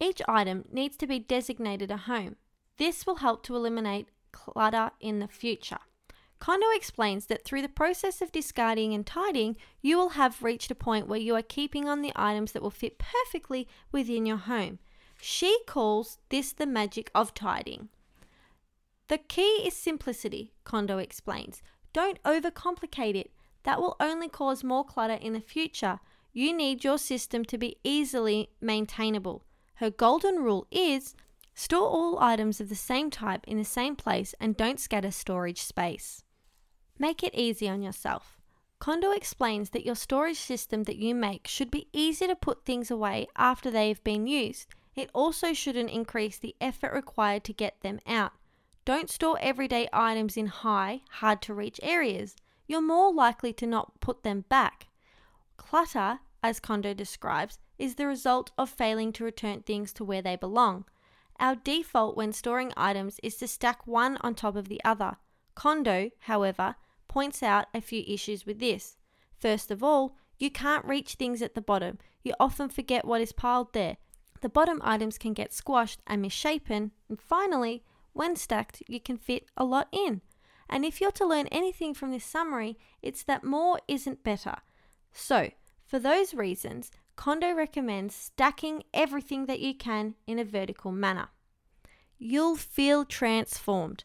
Each 0.00 0.22
item 0.26 0.64
needs 0.72 0.96
to 0.96 1.06
be 1.06 1.18
designated 1.18 1.90
a 1.90 1.98
home. 1.98 2.36
This 2.78 3.06
will 3.06 3.16
help 3.16 3.42
to 3.44 3.56
eliminate 3.56 4.08
clutter 4.36 4.90
in 5.00 5.18
the 5.18 5.28
future. 5.28 5.78
Kondo 6.38 6.66
explains 6.74 7.26
that 7.26 7.44
through 7.44 7.62
the 7.62 7.68
process 7.68 8.20
of 8.20 8.30
discarding 8.30 8.92
and 8.92 9.06
tidying, 9.06 9.56
you 9.80 9.96
will 9.96 10.10
have 10.10 10.42
reached 10.42 10.70
a 10.70 10.74
point 10.74 11.08
where 11.08 11.18
you 11.18 11.34
are 11.34 11.42
keeping 11.42 11.88
on 11.88 12.02
the 12.02 12.12
items 12.14 12.52
that 12.52 12.62
will 12.62 12.70
fit 12.70 12.98
perfectly 12.98 13.66
within 13.90 14.26
your 14.26 14.36
home. 14.36 14.78
She 15.20 15.58
calls 15.66 16.18
this 16.28 16.52
the 16.52 16.66
magic 16.66 17.10
of 17.14 17.32
tidying. 17.32 17.88
The 19.08 19.18
key 19.18 19.62
is 19.66 19.74
simplicity, 19.74 20.52
Kondo 20.64 20.98
explains. 20.98 21.62
Don't 21.94 22.22
overcomplicate 22.24 23.14
it. 23.14 23.30
That 23.62 23.80
will 23.80 23.96
only 23.98 24.28
cause 24.28 24.62
more 24.62 24.84
clutter 24.84 25.14
in 25.14 25.32
the 25.32 25.40
future. 25.40 26.00
You 26.34 26.54
need 26.54 26.84
your 26.84 26.98
system 26.98 27.44
to 27.46 27.56
be 27.56 27.78
easily 27.82 28.50
maintainable. 28.60 29.44
Her 29.76 29.90
golden 29.90 30.36
rule 30.42 30.66
is 30.70 31.14
store 31.56 31.88
all 31.88 32.18
items 32.20 32.60
of 32.60 32.68
the 32.68 32.74
same 32.74 33.10
type 33.10 33.42
in 33.48 33.56
the 33.56 33.64
same 33.64 33.96
place 33.96 34.34
and 34.38 34.56
don't 34.56 34.78
scatter 34.78 35.10
storage 35.10 35.62
space. 35.62 36.22
Make 36.98 37.22
it 37.22 37.34
easy 37.34 37.66
on 37.66 37.82
yourself. 37.82 38.38
Kondo 38.78 39.10
explains 39.10 39.70
that 39.70 39.86
your 39.86 39.94
storage 39.94 40.36
system 40.36 40.82
that 40.82 40.98
you 40.98 41.14
make 41.14 41.48
should 41.48 41.70
be 41.70 41.88
easy 41.94 42.26
to 42.26 42.36
put 42.36 42.66
things 42.66 42.90
away 42.90 43.26
after 43.36 43.70
they 43.70 43.88
have 43.88 44.04
been 44.04 44.26
used. 44.26 44.68
It 44.94 45.08
also 45.14 45.54
shouldn't 45.54 45.90
increase 45.90 46.36
the 46.36 46.54
effort 46.60 46.92
required 46.92 47.42
to 47.44 47.54
get 47.54 47.80
them 47.80 48.00
out. 48.06 48.32
Don't 48.84 49.08
store 49.08 49.38
everyday 49.40 49.88
items 49.94 50.36
in 50.36 50.46
high, 50.48 51.00
hard 51.08 51.40
to 51.42 51.54
reach 51.54 51.80
areas. 51.82 52.36
You're 52.68 52.82
more 52.82 53.12
likely 53.14 53.54
to 53.54 53.66
not 53.66 53.98
put 54.00 54.24
them 54.24 54.44
back. 54.50 54.88
Clutter, 55.56 56.20
as 56.42 56.60
Kondo 56.60 56.92
describes, 56.92 57.58
is 57.78 57.94
the 57.94 58.06
result 58.06 58.50
of 58.58 58.68
failing 58.68 59.10
to 59.14 59.24
return 59.24 59.62
things 59.62 59.94
to 59.94 60.04
where 60.04 60.22
they 60.22 60.36
belong. 60.36 60.84
Our 61.38 61.56
default 61.56 62.16
when 62.16 62.32
storing 62.32 62.72
items 62.76 63.20
is 63.22 63.36
to 63.36 63.48
stack 63.48 63.86
one 63.86 64.16
on 64.22 64.34
top 64.34 64.56
of 64.56 64.68
the 64.68 64.82
other. 64.84 65.16
Kondo, 65.54 66.10
however, 66.20 66.76
points 67.08 67.42
out 67.42 67.66
a 67.74 67.80
few 67.80 68.02
issues 68.06 68.46
with 68.46 68.58
this. 68.58 68.96
First 69.38 69.70
of 69.70 69.82
all, 69.82 70.16
you 70.38 70.50
can't 70.50 70.84
reach 70.84 71.14
things 71.14 71.42
at 71.42 71.54
the 71.54 71.60
bottom. 71.60 71.98
You 72.22 72.34
often 72.40 72.68
forget 72.68 73.04
what 73.04 73.20
is 73.20 73.32
piled 73.32 73.72
there. 73.72 73.96
The 74.40 74.48
bottom 74.48 74.80
items 74.84 75.18
can 75.18 75.32
get 75.32 75.52
squashed 75.52 76.00
and 76.06 76.20
misshapen. 76.20 76.92
And 77.08 77.20
finally, 77.20 77.84
when 78.12 78.36
stacked, 78.36 78.82
you 78.86 79.00
can 79.00 79.16
fit 79.16 79.46
a 79.56 79.64
lot 79.64 79.88
in. 79.92 80.20
And 80.68 80.84
if 80.84 81.00
you're 81.00 81.12
to 81.12 81.26
learn 81.26 81.46
anything 81.48 81.94
from 81.94 82.10
this 82.10 82.24
summary, 82.24 82.78
it's 83.02 83.22
that 83.24 83.44
more 83.44 83.80
isn't 83.88 84.24
better. 84.24 84.56
So, 85.12 85.50
for 85.86 85.98
those 85.98 86.34
reasons, 86.34 86.90
Kondo 87.16 87.52
recommends 87.54 88.14
stacking 88.14 88.84
everything 88.94 89.46
that 89.46 89.60
you 89.60 89.74
can 89.74 90.14
in 90.26 90.38
a 90.38 90.44
vertical 90.44 90.92
manner. 90.92 91.28
You'll 92.18 92.56
feel 92.56 93.04
transformed. 93.04 94.04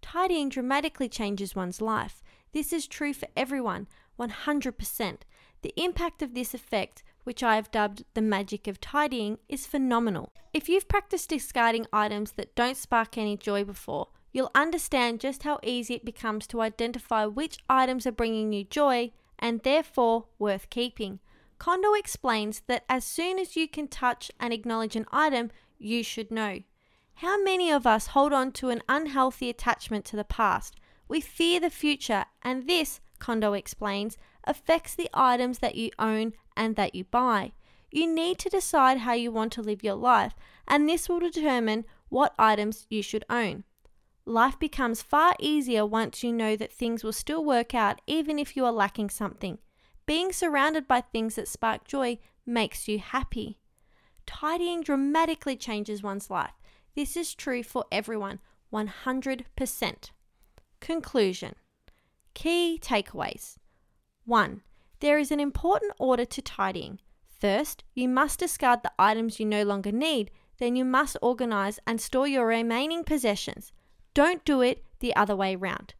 Tidying 0.00 0.48
dramatically 0.48 1.08
changes 1.08 1.54
one's 1.54 1.80
life. 1.80 2.22
This 2.52 2.72
is 2.72 2.86
true 2.86 3.12
for 3.12 3.28
everyone, 3.36 3.86
100%. 4.18 5.18
The 5.62 5.74
impact 5.76 6.22
of 6.22 6.34
this 6.34 6.54
effect 6.54 7.02
which 7.24 7.42
I 7.42 7.56
have 7.56 7.70
dubbed 7.70 8.04
the 8.14 8.22
magic 8.22 8.66
of 8.66 8.80
tidying, 8.80 9.38
is 9.48 9.66
phenomenal. 9.66 10.32
If 10.52 10.68
you've 10.68 10.88
practiced 10.88 11.30
discarding 11.30 11.86
items 11.92 12.32
that 12.32 12.54
don't 12.54 12.76
spark 12.76 13.16
any 13.16 13.36
joy 13.36 13.64
before, 13.64 14.08
you'll 14.32 14.50
understand 14.54 15.20
just 15.20 15.42
how 15.42 15.60
easy 15.62 15.94
it 15.94 16.04
becomes 16.04 16.46
to 16.48 16.60
identify 16.60 17.26
which 17.26 17.58
items 17.68 18.06
are 18.06 18.12
bringing 18.12 18.52
you 18.52 18.64
joy 18.64 19.12
and 19.38 19.62
therefore 19.62 20.26
worth 20.38 20.70
keeping. 20.70 21.20
Kondo 21.62 21.92
explains 21.94 22.62
that 22.66 22.84
as 22.88 23.04
soon 23.04 23.38
as 23.38 23.54
you 23.54 23.68
can 23.68 23.86
touch 23.86 24.32
and 24.40 24.52
acknowledge 24.52 24.96
an 24.96 25.06
item, 25.12 25.52
you 25.78 26.02
should 26.02 26.32
know. 26.32 26.58
How 27.14 27.40
many 27.40 27.70
of 27.70 27.86
us 27.86 28.08
hold 28.08 28.32
on 28.32 28.50
to 28.54 28.70
an 28.70 28.82
unhealthy 28.88 29.48
attachment 29.48 30.04
to 30.06 30.16
the 30.16 30.24
past? 30.24 30.74
We 31.06 31.20
fear 31.20 31.60
the 31.60 31.70
future, 31.70 32.24
and 32.42 32.68
this, 32.68 32.98
Kondo 33.20 33.52
explains, 33.52 34.18
affects 34.42 34.96
the 34.96 35.08
items 35.14 35.60
that 35.60 35.76
you 35.76 35.92
own 36.00 36.32
and 36.56 36.74
that 36.74 36.96
you 36.96 37.04
buy. 37.04 37.52
You 37.92 38.12
need 38.12 38.40
to 38.40 38.48
decide 38.48 38.98
how 38.98 39.12
you 39.12 39.30
want 39.30 39.52
to 39.52 39.62
live 39.62 39.84
your 39.84 39.94
life, 39.94 40.34
and 40.66 40.88
this 40.88 41.08
will 41.08 41.20
determine 41.20 41.84
what 42.08 42.34
items 42.40 42.88
you 42.90 43.04
should 43.04 43.24
own. 43.30 43.62
Life 44.26 44.58
becomes 44.58 45.00
far 45.00 45.36
easier 45.38 45.86
once 45.86 46.24
you 46.24 46.32
know 46.32 46.56
that 46.56 46.72
things 46.72 47.04
will 47.04 47.12
still 47.12 47.44
work 47.44 47.72
out 47.72 48.00
even 48.08 48.40
if 48.40 48.56
you 48.56 48.64
are 48.64 48.72
lacking 48.72 49.10
something. 49.10 49.58
Being 50.12 50.30
surrounded 50.30 50.86
by 50.86 51.00
things 51.00 51.36
that 51.36 51.48
spark 51.48 51.86
joy 51.88 52.18
makes 52.44 52.86
you 52.86 52.98
happy. 52.98 53.58
Tidying 54.26 54.82
dramatically 54.82 55.56
changes 55.56 56.02
one's 56.02 56.28
life. 56.28 56.52
This 56.94 57.16
is 57.16 57.34
true 57.34 57.62
for 57.62 57.86
everyone, 57.90 58.38
100%. 58.70 60.10
Conclusion 60.80 61.54
Key 62.34 62.78
takeaways 62.78 63.56
1. 64.26 64.60
There 65.00 65.18
is 65.18 65.30
an 65.30 65.40
important 65.40 65.94
order 65.98 66.26
to 66.26 66.42
tidying. 66.42 66.98
First, 67.40 67.82
you 67.94 68.06
must 68.06 68.40
discard 68.40 68.82
the 68.82 68.92
items 68.98 69.40
you 69.40 69.46
no 69.46 69.62
longer 69.62 69.92
need, 69.92 70.30
then 70.58 70.76
you 70.76 70.84
must 70.84 71.16
organize 71.22 71.78
and 71.86 71.98
store 71.98 72.28
your 72.28 72.46
remaining 72.46 73.02
possessions. 73.02 73.72
Don't 74.12 74.44
do 74.44 74.60
it 74.60 74.84
the 74.98 75.16
other 75.16 75.34
way 75.34 75.56
round. 75.56 75.94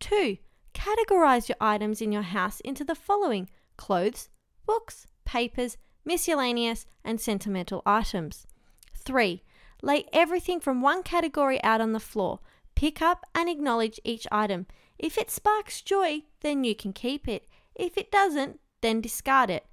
2. 0.00 0.36
Categorize 0.76 1.48
your 1.48 1.56
items 1.58 2.02
in 2.02 2.12
your 2.12 2.22
house 2.22 2.60
into 2.60 2.84
the 2.84 2.94
following 2.94 3.48
clothes, 3.78 4.28
books, 4.66 5.06
papers, 5.24 5.78
miscellaneous, 6.04 6.84
and 7.02 7.18
sentimental 7.18 7.82
items. 7.86 8.46
3. 8.94 9.42
Lay 9.82 10.04
everything 10.12 10.60
from 10.60 10.82
one 10.82 11.02
category 11.02 11.62
out 11.64 11.80
on 11.80 11.92
the 11.92 11.98
floor. 11.98 12.40
Pick 12.74 13.00
up 13.00 13.24
and 13.34 13.48
acknowledge 13.48 13.98
each 14.04 14.26
item. 14.30 14.66
If 14.98 15.16
it 15.16 15.30
sparks 15.30 15.80
joy, 15.80 16.24
then 16.42 16.62
you 16.62 16.74
can 16.74 16.92
keep 16.92 17.26
it. 17.26 17.46
If 17.74 17.96
it 17.96 18.12
doesn't, 18.12 18.60
then 18.82 19.00
discard 19.00 19.48
it. 19.48 19.64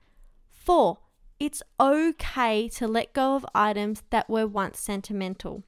4. 0.52 1.00
It's 1.38 1.62
okay 1.82 2.70
to 2.70 2.88
let 2.88 3.12
go 3.12 3.36
of 3.36 3.46
items 3.54 4.04
that 4.10 4.30
were 4.30 4.48
once 4.48 4.80
sentimental. 4.80 5.64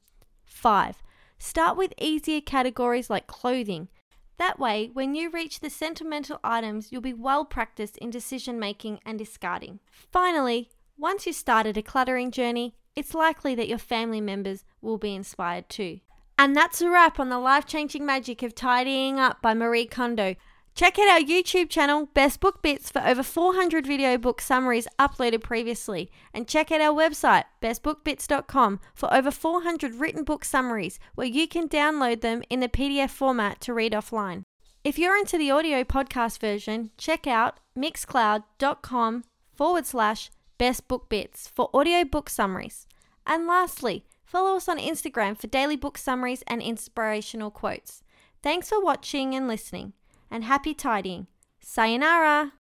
5. 0.45 1.03
Start 1.37 1.75
with 1.75 1.93
easier 1.99 2.39
categories 2.39 3.09
like 3.09 3.27
clothing. 3.27 3.89
That 4.37 4.59
way, 4.59 4.89
when 4.91 5.15
you 5.15 5.29
reach 5.29 5.59
the 5.59 5.69
sentimental 5.69 6.39
items, 6.43 6.91
you'll 6.91 7.01
be 7.01 7.13
well 7.13 7.45
practiced 7.45 7.97
in 7.97 8.09
decision 8.09 8.59
making 8.59 8.99
and 9.05 9.17
discarding. 9.17 9.79
Finally, 10.11 10.69
once 10.97 11.25
you 11.25 11.33
start 11.33 11.67
a 11.67 11.73
decluttering 11.73 12.31
journey, 12.31 12.75
it's 12.95 13.13
likely 13.13 13.55
that 13.55 13.67
your 13.67 13.77
family 13.77 14.21
members 14.21 14.63
will 14.81 14.97
be 14.97 15.15
inspired 15.15 15.69
too. 15.69 15.99
And 16.37 16.55
that's 16.55 16.81
a 16.81 16.89
wrap 16.89 17.19
on 17.19 17.29
the 17.29 17.39
life 17.39 17.65
changing 17.65 18.05
magic 18.05 18.43
of 18.43 18.53
tidying 18.53 19.19
up 19.19 19.41
by 19.41 19.53
Marie 19.53 19.85
Kondo. 19.85 20.35
Check 20.75 20.99
out 20.99 21.07
our 21.07 21.25
YouTube 21.25 21.69
channel, 21.69 22.09
Best 22.13 22.41
Book 22.41 22.61
Bits, 22.61 22.91
for 22.91 23.01
over 23.01 23.23
400 23.23 23.87
video 23.87 24.17
book 24.17 24.41
summaries 24.41 24.89
uploaded 24.99 25.41
previously. 25.41 26.11
And 26.33 26.49
check 26.49 26.69
out 26.69 26.81
our 26.81 26.93
website, 26.93 27.45
bestbookbits.com, 27.61 28.81
for 28.93 29.13
over 29.13 29.31
400 29.31 29.95
written 29.95 30.25
book 30.25 30.43
summaries 30.43 30.99
where 31.15 31.27
you 31.27 31.47
can 31.47 31.69
download 31.69 32.19
them 32.19 32.43
in 32.49 32.59
the 32.59 32.67
PDF 32.67 33.09
format 33.09 33.61
to 33.61 33.73
read 33.73 33.93
offline. 33.93 34.43
If 34.83 34.99
you're 34.99 35.15
into 35.15 35.37
the 35.37 35.49
audio 35.49 35.85
podcast 35.85 36.39
version, 36.39 36.91
check 36.97 37.25
out 37.25 37.61
mixcloud.com 37.79 39.23
forward 39.53 39.85
slash 39.85 40.29
bestbookbits 40.59 41.49
for 41.49 41.69
audio 41.73 42.03
book 42.03 42.29
summaries. 42.29 42.85
And 43.25 43.47
lastly, 43.47 44.03
follow 44.25 44.57
us 44.57 44.67
on 44.67 44.77
Instagram 44.77 45.39
for 45.39 45.47
daily 45.47 45.77
book 45.77 45.97
summaries 45.97 46.43
and 46.47 46.61
inspirational 46.61 47.49
quotes. 47.49 48.03
Thanks 48.43 48.67
for 48.67 48.83
watching 48.83 49.33
and 49.33 49.47
listening 49.47 49.93
and 50.29 50.43
happy 50.43 50.73
tidying. 50.73 51.27
Sayonara! 51.59 52.53